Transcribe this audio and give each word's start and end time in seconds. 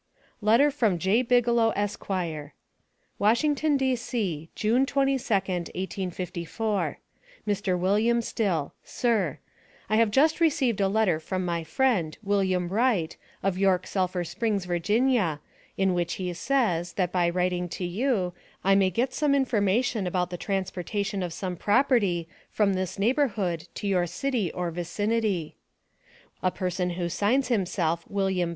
LETTER 0.41 0.71
FROM 0.71 0.97
J. 0.97 1.21
BIGELOW, 1.21 1.73
ESQ. 1.75 2.07
WASHINGTON, 3.19 3.77
D.C., 3.77 4.49
June 4.55 4.83
22d, 4.83 5.69
1854. 5.75 6.97
MR. 7.47 7.77
WILLIAM 7.79 8.23
STILL: 8.23 8.73
Sir 8.83 9.37
I 9.91 9.97
have 9.97 10.09
just 10.09 10.39
received 10.41 10.81
a 10.81 10.87
letter 10.87 11.19
from 11.19 11.45
my 11.45 11.63
friend, 11.63 12.17
Wm. 12.23 12.69
Wright, 12.69 13.15
of 13.43 13.59
York 13.59 13.85
Sulphur 13.85 14.23
Springs, 14.23 14.65
Pa., 14.65 15.37
in 15.77 15.93
which 15.93 16.13
he 16.13 16.33
says, 16.33 16.93
that 16.93 17.11
by 17.11 17.29
writing 17.29 17.69
to 17.69 17.85
you, 17.85 18.33
I 18.63 18.73
may 18.73 18.89
get 18.89 19.13
some 19.13 19.35
information 19.35 20.07
about 20.07 20.31
the 20.31 20.35
transportation 20.37 21.21
of 21.21 21.31
some 21.31 21.55
property 21.55 22.27
from 22.49 22.73
this 22.73 22.97
neighborhood 22.97 23.67
to 23.75 23.85
your 23.87 24.07
city 24.07 24.51
or 24.53 24.71
vicinity. 24.71 25.57
A 26.41 26.49
person 26.49 26.89
who 26.97 27.07
signs 27.07 27.49
himself 27.49 28.03
Wm. 28.09 28.49